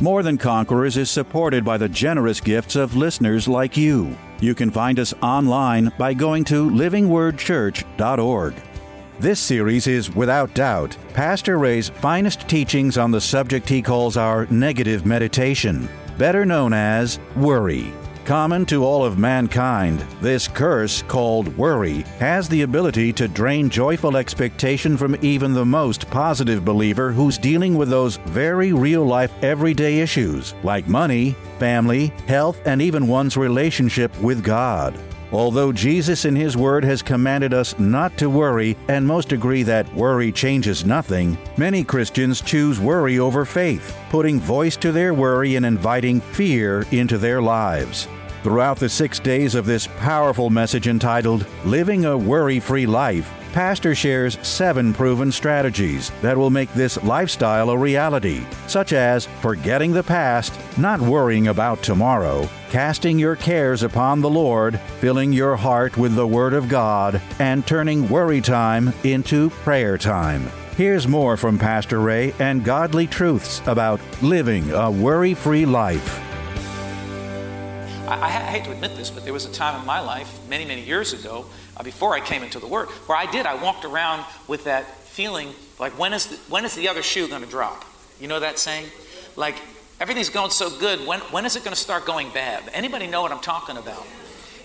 [0.00, 4.16] More Than Conquerors is supported by the generous gifts of listeners like you.
[4.40, 8.54] You can find us online by going to livingwordchurch.org.
[9.20, 14.46] This series is, without doubt, Pastor Ray's finest teachings on the subject he calls our
[14.46, 15.88] negative meditation,
[16.18, 17.92] better known as worry.
[18.24, 24.16] Common to all of mankind, this curse, called worry, has the ability to drain joyful
[24.16, 30.00] expectation from even the most positive believer who's dealing with those very real life everyday
[30.00, 34.98] issues like money, family, health, and even one's relationship with God.
[35.34, 39.92] Although Jesus in His Word has commanded us not to worry, and most agree that
[39.92, 45.66] worry changes nothing, many Christians choose worry over faith, putting voice to their worry and
[45.66, 48.06] inviting fear into their lives.
[48.44, 53.94] Throughout the six days of this powerful message entitled Living a Worry Free Life, Pastor
[53.94, 60.02] shares seven proven strategies that will make this lifestyle a reality, such as forgetting the
[60.02, 66.16] past, not worrying about tomorrow, casting your cares upon the Lord, filling your heart with
[66.16, 70.50] the Word of God, and turning worry time into prayer time.
[70.76, 76.20] Here's more from Pastor Ray and godly truths about living a worry free life.
[78.08, 80.64] I, I, hate to admit this, but there was a time in my life, many,
[80.64, 83.46] many years ago, uh, before I came into the Word, where I did.
[83.46, 87.28] I walked around with that feeling like, when is the, when is the other shoe
[87.28, 87.84] going to drop?
[88.20, 88.86] You know that saying?
[89.36, 89.56] Like,
[90.00, 91.06] everything's going so good.
[91.06, 92.62] When, when is it going to start going bad?
[92.72, 94.06] Anybody know what I'm talking about?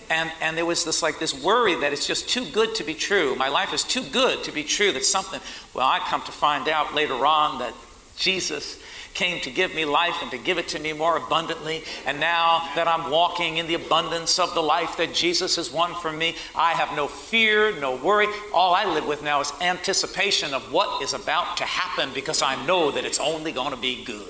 [0.08, 2.94] And, and there was this like this worry that it's just too good to be
[2.94, 3.36] true.
[3.36, 4.90] My life is too good to be true.
[4.90, 5.40] That something.
[5.72, 7.72] Well, I come to find out later on that
[8.16, 8.82] Jesus
[9.14, 11.82] came to give me life and to give it to me more abundantly.
[12.06, 15.94] And now that I'm walking in the abundance of the life that Jesus has won
[15.94, 18.26] for me, I have no fear, no worry.
[18.54, 22.64] All I live with now is anticipation of what is about to happen because I
[22.66, 24.26] know that it's only going to be good.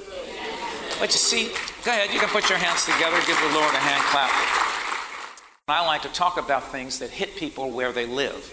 [0.98, 1.48] But you see,
[1.84, 4.30] go ahead, you can put your hands together, give the Lord a hand clap.
[5.68, 8.52] I like to talk about things that hit people where they live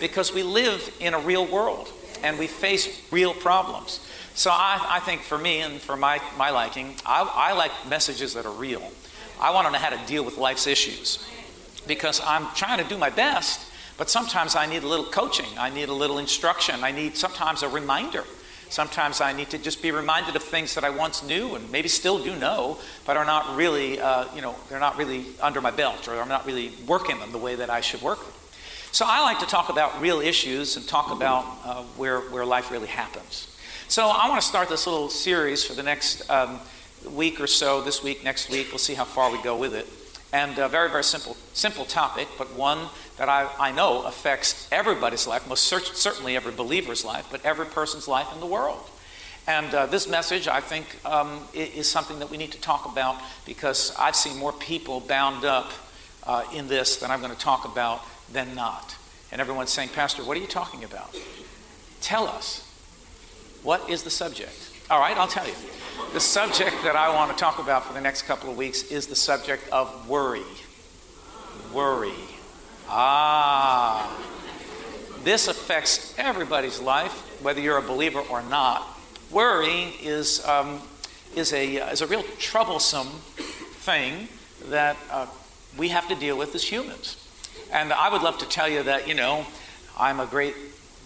[0.00, 1.90] because we live in a real world
[2.22, 4.06] and we face real problems.
[4.38, 8.34] So I, I think for me and for my, my liking, I, I like messages
[8.34, 8.92] that are real.
[9.40, 11.28] I want to know how to deal with life's issues
[11.88, 15.48] because I'm trying to do my best, but sometimes I need a little coaching.
[15.58, 16.84] I need a little instruction.
[16.84, 18.22] I need sometimes a reminder.
[18.68, 21.88] Sometimes I need to just be reminded of things that I once knew and maybe
[21.88, 25.72] still do know, but are not really, uh, you know, they're not really under my
[25.72, 28.34] belt or I'm not really working them the way that I should work them.
[28.92, 32.70] So I like to talk about real issues and talk about uh, where, where life
[32.70, 33.48] really happens.
[33.90, 36.60] So I want to start this little series for the next um,
[37.10, 38.66] week or so, this week, next week.
[38.68, 39.86] We'll see how far we go with it.
[40.30, 45.26] And a very, very simple, simple topic, but one that I, I know affects everybody's
[45.26, 48.90] life, most cert- certainly every believer's life, but every person's life in the world.
[49.46, 53.16] And uh, this message, I think, um, is something that we need to talk about
[53.46, 55.72] because I've seen more people bound up
[56.24, 58.94] uh, in this than I'm going to talk about than not.
[59.32, 61.18] And everyone's saying, Pastor, what are you talking about?
[62.02, 62.67] Tell us.
[63.68, 64.70] What is the subject?
[64.88, 65.52] All right, I'll tell you.
[66.14, 69.08] The subject that I want to talk about for the next couple of weeks is
[69.08, 70.40] the subject of worry.
[71.74, 72.14] Worry.
[72.88, 74.10] Ah.
[75.22, 77.12] This affects everybody's life,
[77.42, 78.88] whether you're a believer or not.
[79.30, 80.80] Worry is, um,
[81.36, 84.28] is, a, is a real troublesome thing
[84.70, 85.26] that uh,
[85.76, 87.22] we have to deal with as humans.
[87.70, 89.44] And I would love to tell you that, you know,
[89.98, 90.54] I'm a great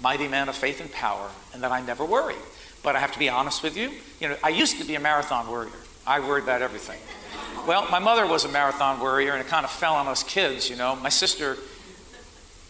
[0.00, 2.36] mighty man of faith and power, and that I never worry.
[2.82, 3.91] But I have to be honest with you.
[4.20, 5.73] You know, I used to be a marathon worrier.
[6.06, 6.99] I worried about everything.
[7.67, 10.69] Well, my mother was a marathon worrier, and it kind of fell on us kids.
[10.69, 11.56] You know, my sister.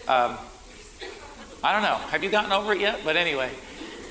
[0.07, 0.37] Um,
[1.65, 1.95] I don't know.
[1.95, 3.01] Have you gotten over it yet?
[3.05, 3.51] But anyway,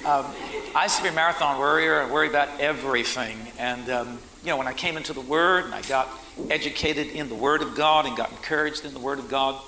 [0.06, 0.25] um,
[0.74, 2.01] I used to be a marathon worrier.
[2.01, 3.38] I worried about everything.
[3.59, 6.09] And um, you know, when I came into the Word and I got
[6.50, 9.62] educated in the Word of God and got encouraged in the Word of God,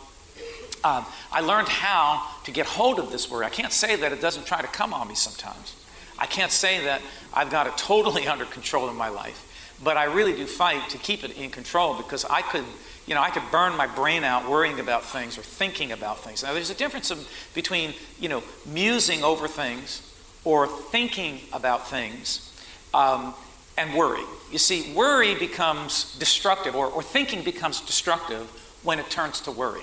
[0.84, 3.44] um, I learned how to get hold of this word.
[3.44, 5.76] I can't say that it doesn't try to come on me sometimes.
[6.18, 7.02] I can't say that
[7.34, 9.50] I've got it totally under control in my life.
[9.84, 12.64] But I really do fight to keep it in control because I could,
[13.06, 16.44] you know, I could burn my brain out worrying about things or thinking about things.
[16.44, 17.12] Now, there's a difference
[17.54, 20.10] between, you know, musing over things
[20.46, 22.50] or thinking about things.
[22.94, 23.34] Um,
[23.78, 24.24] and worry.
[24.52, 28.48] You see, worry becomes destructive, or, or thinking becomes destructive
[28.84, 29.82] when it turns to worry.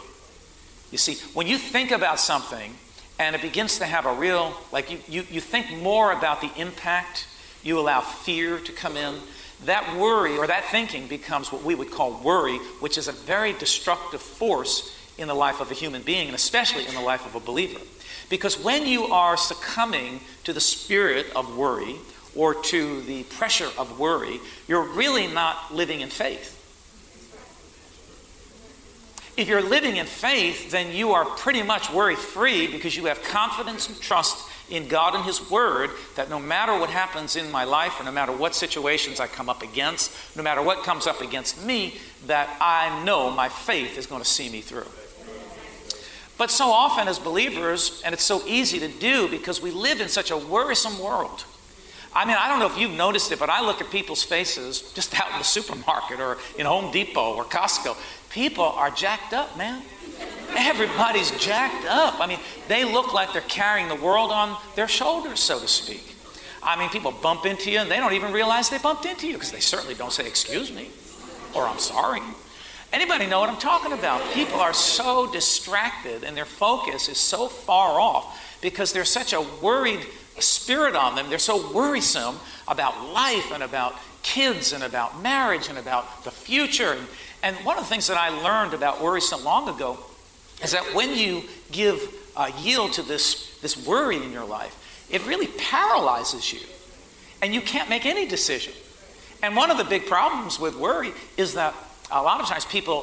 [0.91, 2.75] You see, when you think about something
[3.21, 6.51] and it begins to have a real, like you, you, you think more about the
[6.57, 7.27] impact,
[7.63, 9.15] you allow fear to come in,
[9.67, 13.53] that worry or that thinking becomes what we would call worry, which is a very
[13.53, 17.35] destructive force in the life of a human being, and especially in the life of
[17.35, 17.79] a believer.
[18.31, 21.97] Because when you are succumbing to the spirit of worry
[22.35, 26.57] or to the pressure of worry, you're really not living in faith.
[29.37, 33.23] If you're living in faith, then you are pretty much worry free because you have
[33.23, 37.65] confidence and trust in God and His Word that no matter what happens in my
[37.65, 41.21] life, or no matter what situations I come up against, no matter what comes up
[41.21, 41.97] against me,
[42.27, 44.87] that I know my faith is going to see me through.
[46.39, 50.09] But so often as believers, and it's so easy to do because we live in
[50.09, 51.45] such a worrisome world.
[52.13, 54.91] I mean, I don't know if you've noticed it, but I look at people's faces
[54.95, 57.97] just out in the supermarket or in Home Depot or Costco.
[58.31, 59.83] People are jacked up, man.
[60.57, 62.21] Everybody's jacked up.
[62.21, 62.39] I mean,
[62.69, 66.17] they look like they're carrying the world on their shoulders, so to speak.
[66.63, 69.35] I mean, people bump into you and they don't even realize they bumped into you
[69.35, 70.91] because they certainly don't say, Excuse me,
[71.55, 72.21] or I'm sorry.
[72.93, 74.21] Anybody know what I'm talking about?
[74.33, 79.41] People are so distracted and their focus is so far off because there's such a
[79.63, 80.05] worried
[80.41, 81.31] spirit on them.
[81.31, 82.37] They're so worrisome
[82.67, 86.93] about life and about kids and about marriage and about the future.
[86.93, 87.07] And,
[87.43, 89.99] and one of the things that I learned about worry so long ago
[90.63, 91.43] is that when you
[91.73, 92.01] give
[92.37, 94.77] uh, yield to this, this worry in your life,
[95.11, 96.61] it really paralyzes you.
[97.43, 98.75] And you can't make any decision.
[99.43, 101.75] And one of the big problems with worry is that
[102.11, 103.03] a lot of times people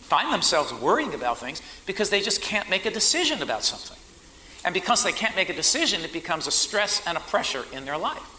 [0.00, 3.96] find themselves worrying about things because they just can't make a decision about something.
[4.64, 7.84] And because they can't make a decision, it becomes a stress and a pressure in
[7.84, 8.32] their life.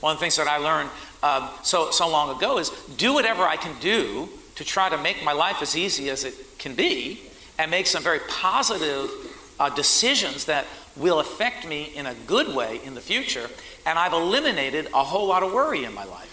[0.00, 0.88] One of the things that I learned
[1.22, 5.22] um, so, so long ago is do whatever I can do to try to make
[5.24, 7.20] my life as easy as it can be
[7.58, 9.10] and make some very positive
[9.58, 10.66] uh, decisions that
[10.96, 13.48] will affect me in a good way in the future.
[13.84, 16.32] And I've eliminated a whole lot of worry in my life.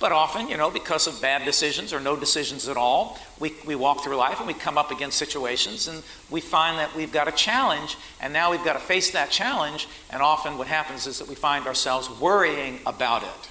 [0.00, 3.74] But often, you know, because of bad decisions or no decisions at all, we, we
[3.74, 7.28] walk through life and we come up against situations and we find that we've got
[7.28, 9.88] a challenge and now we've got to face that challenge.
[10.08, 13.49] And often what happens is that we find ourselves worrying about it.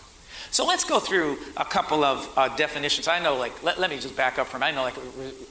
[0.51, 3.07] So let's go through a couple of uh, definitions.
[3.07, 4.95] I know, like, let, let, me just back up from, I know, like,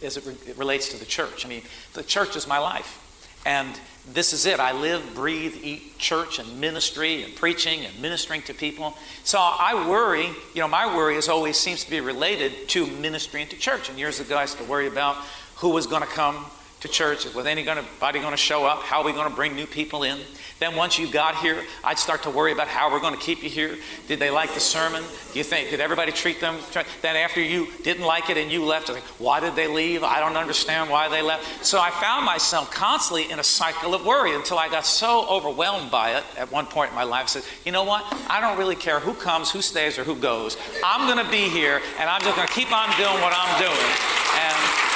[0.02, 1.46] as it, re- it relates to the church.
[1.46, 1.62] I mean,
[1.94, 3.04] the church is my life.
[3.46, 3.78] And
[4.12, 4.58] this is it.
[4.58, 8.96] I live, breathe, eat church and ministry and preaching and ministering to people.
[9.24, 13.42] So I worry, you know, my worry is always seems to be related to ministry
[13.42, 13.88] and to church.
[13.88, 15.16] And years ago, I used to worry about
[15.56, 16.46] who was going to come
[16.80, 17.32] to church?
[17.34, 18.82] Was anybody going to show up?
[18.82, 20.18] How are we going to bring new people in?
[20.60, 23.42] Then once you got here, I'd start to worry about how we're going to keep
[23.44, 23.76] you here.
[24.08, 25.04] Did they like the sermon?
[25.32, 26.56] Do you think did everybody treat them?
[27.00, 30.02] Then after you didn't like it and you left, think, why did they leave?
[30.02, 31.64] I don't understand why they left.
[31.64, 35.90] So I found myself constantly in a cycle of worry until I got so overwhelmed
[35.90, 37.24] by it at one point in my life.
[37.24, 38.04] I said, you know what?
[38.28, 40.56] I don't really care who comes, who stays, or who goes.
[40.84, 43.62] I'm going to be here, and I'm just going to keep on doing what I'm
[43.62, 43.90] doing.
[44.38, 44.87] And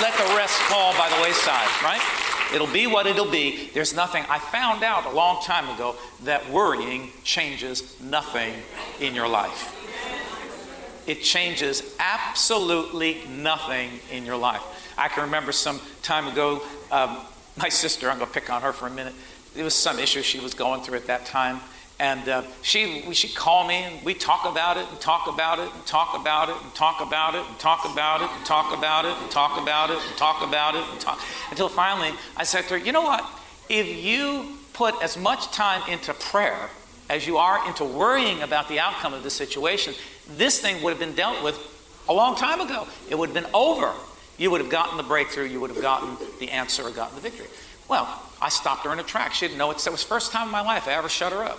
[0.00, 2.00] let the rest fall by the wayside, right?
[2.54, 3.68] It'll be what it'll be.
[3.74, 4.24] There's nothing.
[4.28, 8.54] I found out a long time ago that worrying changes nothing
[9.00, 9.74] in your life.
[11.06, 14.62] It changes absolutely nothing in your life.
[14.96, 17.18] I can remember some time ago, um,
[17.56, 19.14] my sister, I'm going to pick on her for a minute.
[19.54, 21.60] There was some issue she was going through at that time
[22.00, 25.68] and uh, she, she'd call me and we'd talk about it and talk about it
[25.74, 29.04] and talk about it and talk about it and talk about it and talk about
[29.04, 32.62] it and talk about it and talk about it and talk until finally I said
[32.68, 33.28] to her, you know what?
[33.68, 36.70] If you put as much time into prayer
[37.10, 39.94] as you are into worrying about the outcome of the situation,
[40.36, 41.56] this thing would have been dealt with
[42.08, 42.86] a long time ago.
[43.10, 43.92] It would have been over.
[44.36, 47.22] You would have gotten the breakthrough, you would have gotten the answer or gotten the
[47.22, 47.48] victory.
[47.88, 49.32] Well, I stopped her in her track.
[49.32, 49.84] She didn't know it.
[49.84, 51.58] It was the first time in my life I ever shut her up.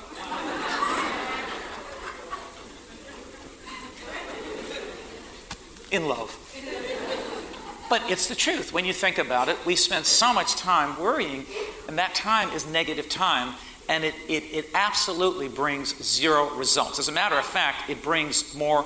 [5.92, 6.36] in love.
[7.90, 8.72] But it's the truth.
[8.72, 11.46] When you think about it, we spend so much time worrying,
[11.88, 13.56] and that time is negative time,
[13.88, 17.00] and it, it, it absolutely brings zero results.
[17.00, 18.86] As a matter of fact, it brings more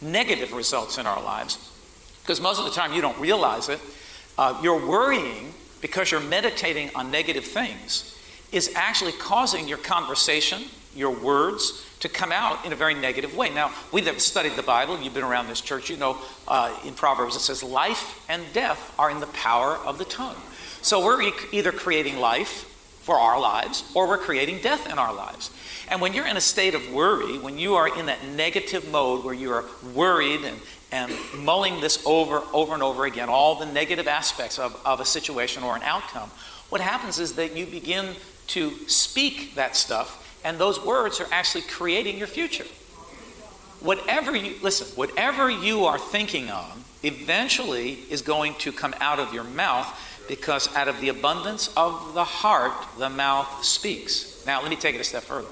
[0.00, 1.72] negative results in our lives.
[2.22, 3.80] Because most of the time you don't realize it.
[4.38, 8.16] Uh, you're worrying because you're meditating on negative things
[8.52, 10.62] is actually causing your conversation,
[10.94, 13.50] your words, to come out in a very negative way.
[13.50, 16.94] Now, we have studied the Bible, you've been around this church, you know uh, in
[16.94, 20.36] Proverbs it says, life and death are in the power of the tongue.
[20.82, 25.14] So we're e- either creating life for our lives or we're creating death in our
[25.14, 25.50] lives.
[25.88, 29.24] And when you're in a state of worry, when you are in that negative mode
[29.24, 29.64] where you are
[29.94, 30.58] worried and,
[30.92, 35.04] and mulling this over, over and over again, all the negative aspects of, of a
[35.04, 36.30] situation or an outcome,
[36.68, 38.14] what happens is that you begin
[38.48, 42.64] to speak that stuff, and those words are actually creating your future.
[43.80, 49.32] Whatever you, listen, whatever you are thinking on eventually is going to come out of
[49.34, 49.86] your mouth
[50.28, 54.44] because out of the abundance of the heart, the mouth speaks.
[54.46, 55.48] Now, let me take it a step further.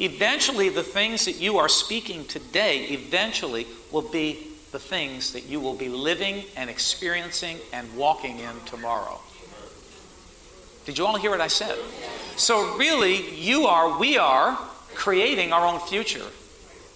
[0.00, 5.60] Eventually, the things that you are speaking today, eventually, will be the things that you
[5.60, 9.20] will be living and experiencing and walking in tomorrow.
[10.84, 11.76] Did you all hear what I said?
[12.36, 14.56] So, really, you are, we are
[14.94, 16.24] creating our own future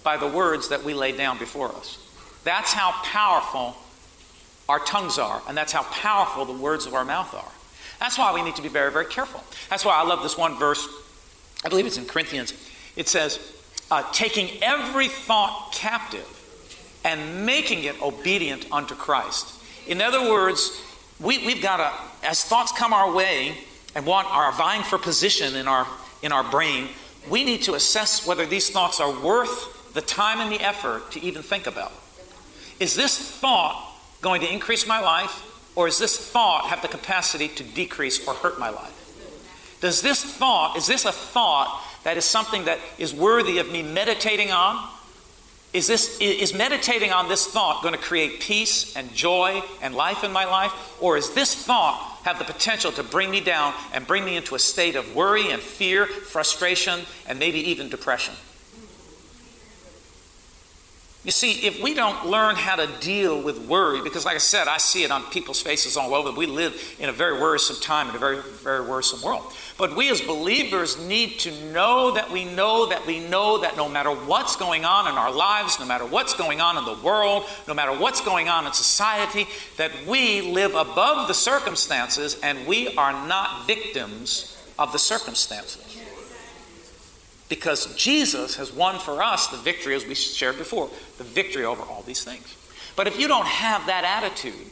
[0.04, 1.99] by the words that we lay down before us.
[2.44, 3.76] That's how powerful
[4.68, 7.52] our tongues are, and that's how powerful the words of our mouth are.
[8.00, 9.42] That's why we need to be very, very careful.
[9.71, 10.88] That's why I love this one verse.
[11.64, 12.52] I believe it's in Corinthians.
[12.96, 13.38] It says,
[13.90, 16.26] uh, taking every thought captive
[17.04, 19.61] and making it obedient unto Christ.
[19.87, 20.82] In other words,
[21.20, 23.56] we, we've got to, as thoughts come our way
[23.94, 25.87] and want are vying for position in our
[26.22, 26.88] in our brain,
[27.28, 31.20] we need to assess whether these thoughts are worth the time and the effort to
[31.20, 31.92] even think about.
[32.80, 35.42] Is this thought going to increase my life,
[35.76, 38.99] or is this thought have the capacity to decrease or hurt my life?
[39.80, 43.82] Does this thought, is this a thought that is something that is worthy of me
[43.82, 44.88] meditating on?
[45.73, 50.23] Is, this, is meditating on this thought going to create peace and joy and life
[50.23, 50.73] in my life?
[51.00, 54.54] Or is this thought have the potential to bring me down and bring me into
[54.54, 58.35] a state of worry and fear, frustration, and maybe even depression?
[61.25, 64.67] You see, if we don't learn how to deal with worry, because like I said,
[64.67, 68.11] I see it on people's faces all over, we live in a very worrisome time,
[68.11, 69.52] in a very, very worrisome world.
[69.79, 73.88] But we as believers need to know that we know that we know that no
[73.88, 77.45] matter what's going on in our lives, no matter what's going on in the world,
[77.69, 82.97] no matter what's going on in society, that we live above the circumstances and we
[82.97, 85.91] are not victims of the circumstances
[87.52, 91.82] because Jesus has won for us the victory, as we shared before, the victory over
[91.82, 92.56] all these things.
[92.97, 94.71] But if you don't have that attitude,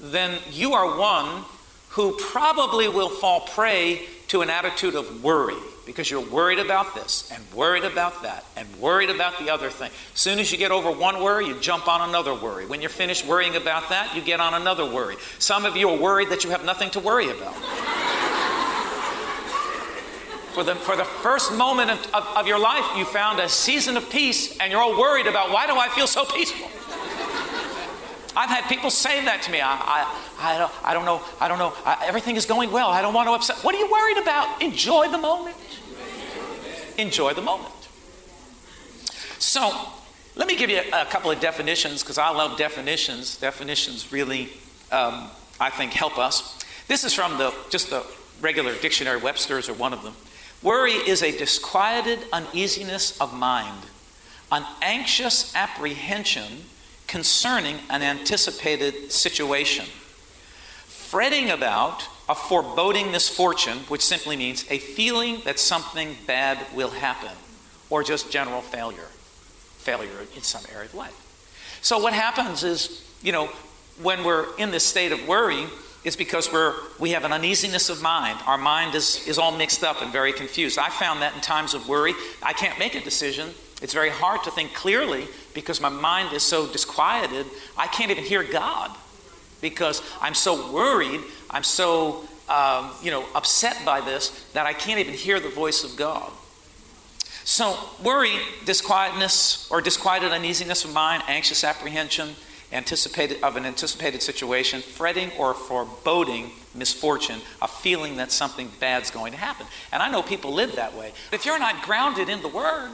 [0.00, 1.44] then you are one
[1.90, 5.54] who probably will fall prey to an attitude of worry
[5.86, 9.92] because you're worried about this and worried about that and worried about the other thing.
[10.12, 12.66] As soon as you get over one worry, you jump on another worry.
[12.66, 15.14] When you're finished worrying about that, you get on another worry.
[15.38, 17.99] Some of you are worried that you have nothing to worry about
[20.52, 23.96] for the, for the first moment of, of, of, your life, you found a season
[23.96, 26.68] of peace and you're all worried about why do I feel so peaceful?
[28.36, 29.60] I've had people say that to me.
[29.60, 31.22] I, I, I, don't, I don't know.
[31.40, 31.72] I don't know.
[31.84, 32.88] I, everything is going well.
[32.88, 33.56] I don't want to upset.
[33.64, 34.62] What are you worried about?
[34.62, 35.56] Enjoy the moment.
[36.96, 37.74] Enjoy the moment.
[39.38, 39.72] So,
[40.36, 43.36] let me give you a, couple of definitions because I love definitions.
[43.36, 44.50] Definitions really,
[44.92, 45.28] um,
[45.58, 46.58] I think, help us.
[46.88, 48.04] This is from the just the
[48.40, 49.18] regular dictionary.
[49.20, 50.14] Webster's or one of them.
[50.62, 53.86] Worry is a disquieted uneasiness of mind,
[54.52, 56.64] an anxious apprehension
[57.06, 59.86] concerning an anticipated situation.
[60.86, 67.36] Fretting about a foreboding misfortune, which simply means a feeling that something bad will happen,
[67.88, 69.08] or just general failure,
[69.78, 71.78] failure in some area of life.
[71.80, 73.46] So, what happens is, you know,
[74.02, 75.66] when we're in this state of worry,
[76.04, 78.38] is because we're, we have an uneasiness of mind.
[78.46, 80.78] Our mind is, is all mixed up and very confused.
[80.78, 83.50] I found that in times of worry, I can't make a decision.
[83.82, 87.46] It's very hard to think clearly because my mind is so disquieted.
[87.76, 88.96] I can't even hear God
[89.60, 94.98] because I'm so worried, I'm so um, you know, upset by this that I can't
[94.98, 96.30] even hear the voice of God.
[97.44, 98.32] So, worry,
[98.64, 102.30] disquietness, or disquieted uneasiness of mind, anxious apprehension,
[102.72, 109.32] anticipated of an anticipated situation, fretting or foreboding misfortune, a feeling that something bad's going
[109.32, 109.66] to happen.
[109.92, 111.12] And I know people live that way.
[111.32, 112.90] If you're not grounded in the Word,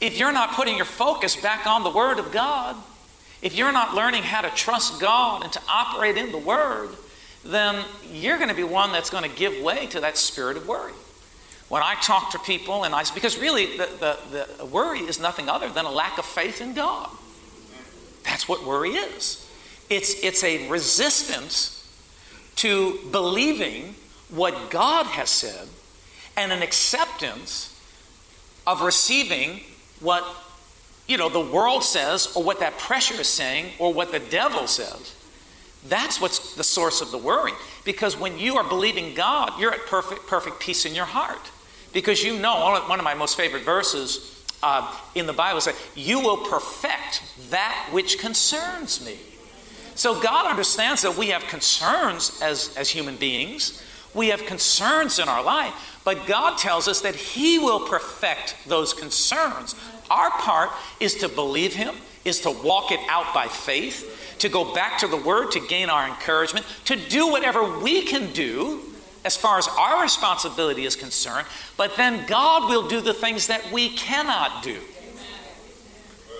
[0.00, 2.76] if you're not putting your focus back on the Word of God,
[3.42, 6.90] if you're not learning how to trust God and to operate in the Word,
[7.44, 10.68] then you're going to be one that's going to give way to that spirit of
[10.68, 10.92] worry.
[11.70, 13.88] When I talk to people, and I, because really the,
[14.30, 17.08] the, the worry is nothing other than a lack of faith in God.
[18.24, 19.46] That's what worry is.
[19.88, 21.76] It's, it's a resistance
[22.56, 23.94] to believing
[24.28, 25.66] what God has said
[26.36, 27.76] and an acceptance
[28.66, 29.60] of receiving
[30.00, 30.24] what
[31.06, 34.66] you know the world says or what that pressure is saying or what the devil
[34.66, 35.16] says.
[35.88, 37.52] That's what's the source of the worry.
[37.84, 41.50] Because when you are believing god you're at perfect perfect peace in your heart.
[41.92, 46.20] Because you know, one of my most favorite verses uh, in the Bible says, You
[46.20, 49.16] will perfect that which concerns me.
[49.94, 53.82] So God understands that we have concerns as, as human beings.
[54.14, 58.92] We have concerns in our life, but God tells us that He will perfect those
[58.92, 59.74] concerns.
[60.10, 64.74] Our part is to believe Him, is to walk it out by faith, to go
[64.74, 68.80] back to the Word to gain our encouragement, to do whatever we can do
[69.24, 71.46] as far as our responsibility is concerned,
[71.76, 74.78] but then God will do the things that we cannot do.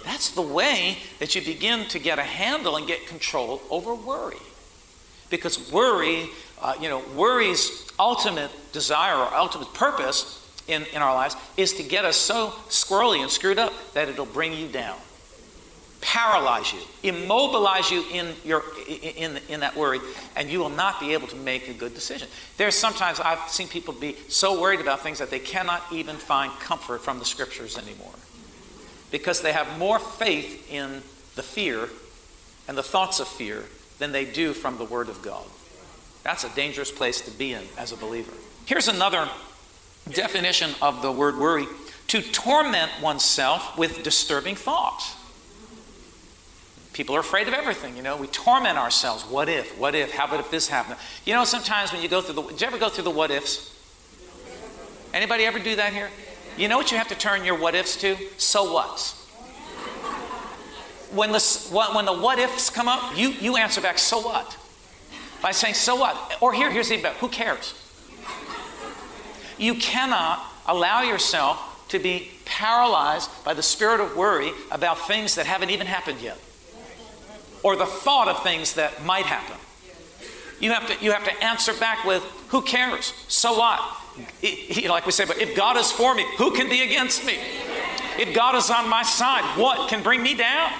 [0.04, 4.36] That's the way that you begin to get a handle and get control over worry.
[5.28, 6.28] Because worry,
[6.60, 11.82] uh, you know, worry's ultimate desire or ultimate purpose in, in our lives is to
[11.82, 14.96] get us so squirrely and screwed up that it'll bring you down
[16.00, 20.00] paralyze you, immobilize you in, your, in, in that worry,
[20.36, 22.28] and you will not be able to make a good decision.
[22.56, 26.52] There's sometimes I've seen people be so worried about things that they cannot even find
[26.60, 28.14] comfort from the scriptures anymore
[29.10, 31.02] because they have more faith in
[31.36, 31.88] the fear
[32.68, 33.64] and the thoughts of fear
[33.98, 35.44] than they do from the Word of God.
[36.22, 38.32] That's a dangerous place to be in as a believer.
[38.66, 39.28] Here's another
[40.10, 41.66] definition of the word worry
[42.08, 45.14] to torment oneself with disturbing thoughts.
[46.92, 48.16] People are afraid of everything, you know.
[48.16, 49.22] We torment ourselves.
[49.24, 49.78] What if?
[49.78, 50.10] What if?
[50.10, 50.96] How about if this happened?
[51.24, 53.30] You know, sometimes when you go through the, did you ever go through the what
[53.30, 53.76] ifs?
[55.14, 56.08] Anybody ever do that here?
[56.56, 58.16] You know what you have to turn your what ifs to?
[58.38, 59.18] So what's.
[61.12, 61.40] When the,
[61.94, 64.56] when the what ifs come up, you, you answer back, so what?
[65.42, 66.38] By saying, so what?
[66.40, 67.74] Or here, here's the bet, who cares?
[69.58, 75.46] You cannot allow yourself to be paralyzed by the spirit of worry about things that
[75.46, 76.38] haven't even happened yet
[77.62, 79.56] or the thought of things that might happen.
[80.60, 83.14] You have to, you have to answer back with, who cares?
[83.28, 83.80] So what?
[84.88, 87.38] Like we say, but if God is for me, who can be against me?
[88.18, 90.70] If God is on my side, what can bring me down?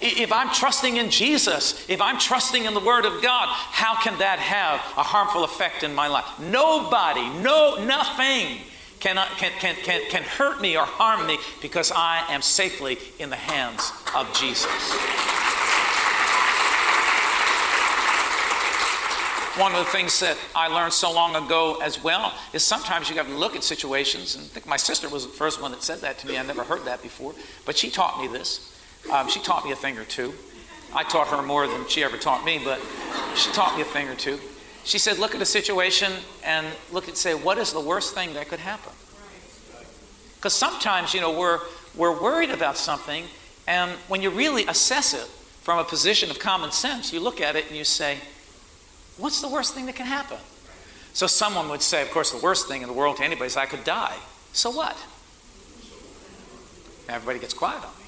[0.00, 4.18] If I'm trusting in Jesus, if I'm trusting in the Word of God, how can
[4.18, 6.26] that have a harmful effect in my life?
[6.38, 8.58] Nobody, no, nothing
[9.00, 12.98] can, uh, can, can, can, can hurt me or harm me because I am safely
[13.18, 15.33] in the hands of Jesus.
[19.56, 23.14] One of the things that I learned so long ago as well is sometimes you
[23.16, 25.84] have to look at situations, and I think my sister was the first one that
[25.84, 26.36] said that to me.
[26.36, 28.76] I never heard that before, but she taught me this.
[29.12, 30.34] Um, she taught me a thing or two.
[30.92, 32.80] I taught her more than she ever taught me, but
[33.36, 34.40] she taught me a thing or two.
[34.82, 36.12] She said, look at a situation
[36.44, 38.92] and look and say, what is the worst thing that could happen?
[40.34, 41.60] Because sometimes, you know, we're,
[41.94, 43.24] we're worried about something,
[43.68, 45.28] and when you really assess it
[45.62, 48.18] from a position of common sense, you look at it and you say,
[49.16, 50.38] What's the worst thing that can happen?
[51.12, 53.56] So someone would say, of course, the worst thing in the world to anybody is
[53.56, 54.16] I could die.
[54.52, 54.96] So what?
[57.08, 58.04] Everybody gets quiet on me.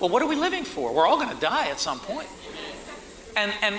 [0.00, 0.92] Well, what are we living for?
[0.92, 2.28] We're all going to die at some point.
[3.36, 3.76] And, and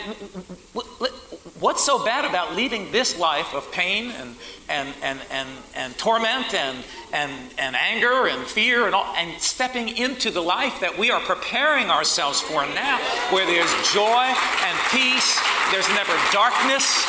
[1.60, 4.36] what's so bad about leaving this life of pain and,
[4.70, 9.98] and, and, and, and torment and, and, and anger and fear and, all, and stepping
[9.98, 12.98] into the life that we are preparing ourselves for now,
[13.32, 14.28] where there's joy
[14.66, 15.40] and peace
[15.72, 17.04] there's never darkness.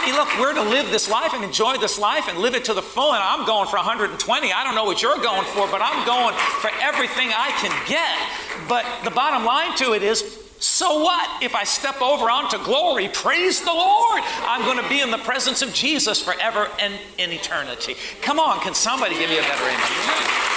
[0.00, 2.64] I mean, look, we're to live this life and enjoy this life and live it
[2.66, 3.12] to the full.
[3.12, 4.52] And I'm going for 120.
[4.52, 8.68] I don't know what you're going for, but I'm going for everything I can get.
[8.68, 13.08] But the bottom line to it is so what if I step over onto glory?
[13.08, 14.22] Praise the Lord.
[14.44, 17.96] I'm going to be in the presence of Jesus forever and in eternity.
[18.20, 20.50] Come on, can somebody give me a better amen?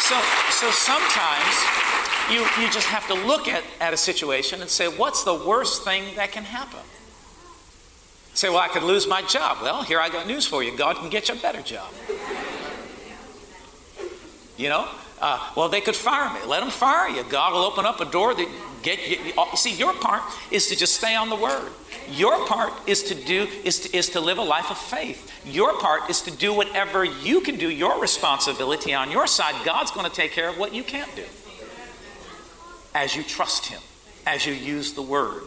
[0.00, 1.54] So, so sometimes
[2.32, 5.84] you, you just have to look at, at a situation and say, what's the worst
[5.84, 6.80] thing that can happen?
[8.34, 9.58] Say, well, I could lose my job.
[9.62, 11.92] Well, here I got news for you God can get you a better job.
[14.56, 14.88] You know?
[15.20, 16.44] Uh, well, they could fire me.
[16.48, 17.22] Let them fire you.
[17.22, 18.48] God will open up a door that
[18.82, 19.32] get you.
[19.36, 21.70] Uh, see, your part is to just stay on the word.
[22.10, 25.30] Your part is to do is to, is to live a life of faith.
[25.46, 27.70] Your part is to do whatever you can do.
[27.70, 29.54] Your responsibility on your side.
[29.64, 31.24] God's going to take care of what you can't do
[32.94, 33.80] as you trust Him,
[34.26, 35.44] as you use the Word,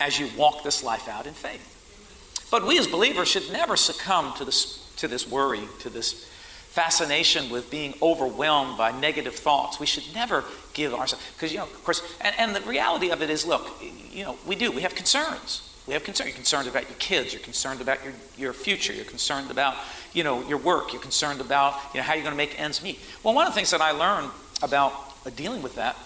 [0.00, 1.72] as you walk this life out in faith.
[2.50, 6.30] But we as believers should never succumb to this, to this worry, to this
[6.76, 9.80] fascination with being overwhelmed by negative thoughts.
[9.80, 13.22] We should never give ourselves, because, you know, of course, and, and the reality of
[13.22, 15.72] it is look, you know, we do, we have concerns.
[15.86, 16.28] We have concerns.
[16.28, 17.32] You're concerned about your kids.
[17.32, 18.92] You're concerned about your, your future.
[18.92, 19.76] You're concerned about,
[20.12, 20.92] you know, your work.
[20.92, 23.00] You're concerned about, you know, how you're going to make ends meet.
[23.22, 24.30] Well, one of the things that I learned
[24.62, 24.92] about
[25.24, 25.96] uh, dealing with that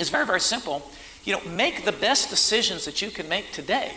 [0.00, 0.90] is very, very simple.
[1.22, 3.92] You know, make the best decisions that you can make today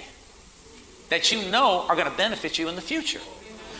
[1.10, 3.22] that you know are going to benefit you in the future.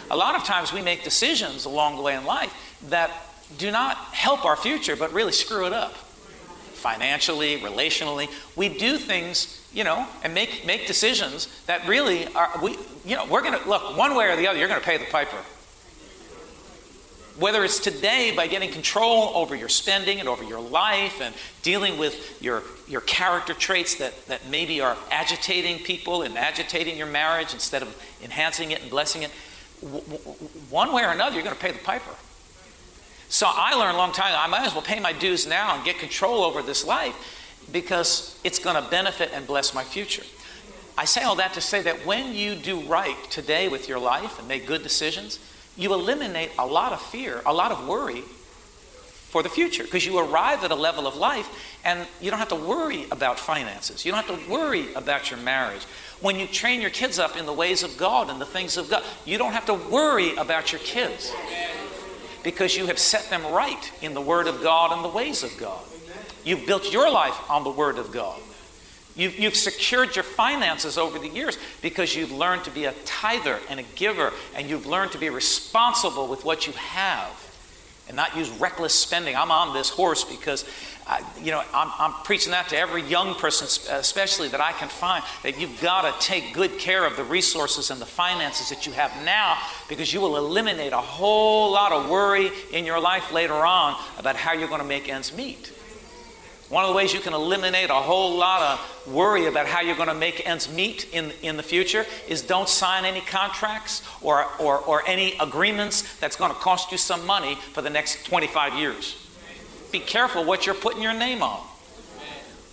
[0.10, 2.54] A lot of times we make decisions along the way in life
[2.90, 3.12] that
[3.58, 5.94] do not help our future, but really screw it up.
[5.94, 12.78] Financially, relationally, we do things, you know, and make, make decisions that really are, we,
[13.06, 14.98] you know, we're going to, look, one way or the other, you're going to pay
[14.98, 15.38] the piper.
[17.40, 22.00] Whether it's today by getting control over your spending and over your life and dealing
[22.00, 27.54] with your, your character traits that, that maybe are agitating people and agitating your marriage
[27.54, 29.32] instead of enhancing it and blessing it,
[29.82, 30.02] w-
[30.70, 32.12] one way or another, you're going to pay the piper.
[33.30, 35.76] So I learned a long time ago, I might as well pay my dues now
[35.76, 37.16] and get control over this life
[37.72, 40.24] because it's going to benefit and bless my future.
[40.98, 44.40] I say all that to say that when you do right today with your life
[44.40, 45.40] and make good decisions,
[45.76, 50.18] you eliminate a lot of fear, a lot of worry for the future because you
[50.18, 51.50] arrive at a level of life
[51.84, 54.06] and you don't have to worry about finances.
[54.06, 55.82] You don't have to worry about your marriage.
[56.22, 58.90] When you train your kids up in the ways of God and the things of
[58.90, 61.32] God, you don't have to worry about your kids
[62.44, 65.56] because you have set them right in the Word of God and the ways of
[65.58, 65.84] God.
[66.44, 68.40] You've built your life on the Word of God.
[69.16, 73.60] You've, you've secured your finances over the years because you've learned to be a tither
[73.70, 77.47] and a giver, and you've learned to be responsible with what you have
[78.08, 79.36] and not use reckless spending.
[79.36, 80.66] I'm on this horse because,
[81.06, 84.90] I, you know, I'm, I'm, preaching that to every young person, especially that I can
[84.90, 88.86] find, that you've got to take good care of the resources and the finances that
[88.86, 89.58] you have now
[89.90, 94.36] because you will eliminate a whole lot of worry in your life later on about
[94.36, 95.72] how you're going to make ends meet.
[96.70, 99.96] One of the ways you can eliminate a whole lot of worry about how you're
[99.96, 104.46] going to make ends meet in, in the future is don't sign any contracts or,
[104.60, 108.74] or, or any agreements that's going to cost you some money for the next 25
[108.74, 109.16] years.
[109.94, 111.62] Be careful what you're putting your name on.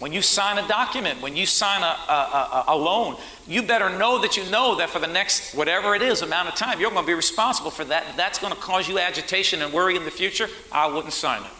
[0.01, 3.97] When you sign a document, when you sign a, a, a, a loan, you better
[3.97, 6.91] know that you know that for the next whatever it is amount of time, you're
[6.91, 8.05] going to be responsible for that.
[8.17, 10.49] That's going to cause you agitation and worry in the future.
[10.73, 11.51] I wouldn't sign it.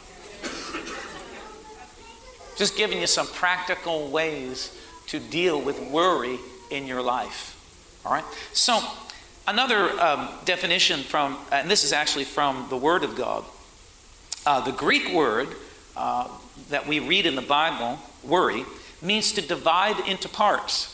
[2.57, 6.39] Just giving you some practical ways to deal with worry
[6.71, 7.51] in your life.
[8.05, 8.25] All right?
[8.53, 8.81] So,
[9.47, 13.45] another um, definition from, and this is actually from the Word of God.
[14.47, 15.49] Uh, the Greek word
[15.97, 16.29] uh,
[16.69, 18.65] that we read in the Bible, worry,
[19.01, 20.91] means to divide into parts.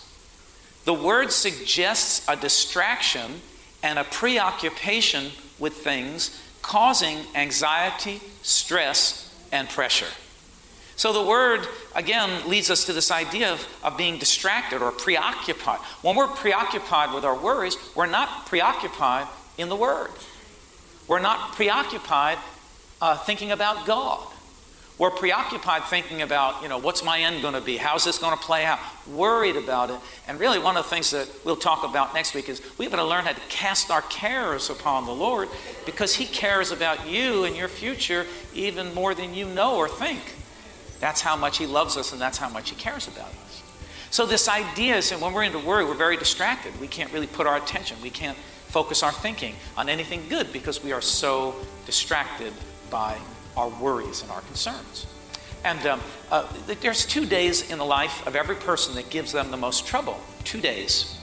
[0.84, 3.40] The word suggests a distraction
[3.82, 10.06] and a preoccupation with things causing anxiety, stress, and pressure.
[11.00, 15.78] So the word, again, leads us to this idea of, of being distracted or preoccupied.
[16.02, 20.10] When we're preoccupied with our worries, we're not preoccupied in the word.
[21.08, 22.36] We're not preoccupied
[23.00, 24.28] uh, thinking about God.
[24.98, 27.78] We're preoccupied thinking about, you know, what's my end going to be?
[27.78, 28.78] How's this going to play out?
[29.10, 29.98] Worried about it.
[30.28, 32.98] And really, one of the things that we'll talk about next week is we've got
[32.98, 35.48] to learn how to cast our cares upon the Lord
[35.86, 40.20] because He cares about you and your future even more than you know or think.
[41.00, 43.62] That's how much He loves us and that's how much He cares about us.
[44.10, 46.78] So, this idea is that when we're into worry, we're very distracted.
[46.80, 48.36] We can't really put our attention, we can't
[48.68, 52.52] focus our thinking on anything good because we are so distracted
[52.88, 53.18] by
[53.56, 55.06] our worries and our concerns.
[55.64, 56.46] And um, uh,
[56.80, 60.18] there's two days in the life of every person that gives them the most trouble.
[60.44, 61.18] Two days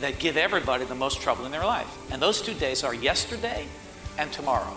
[0.00, 1.88] that give everybody the most trouble in their life.
[2.12, 3.66] And those two days are yesterday
[4.18, 4.76] and tomorrow.